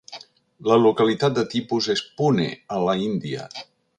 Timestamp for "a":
2.79-2.83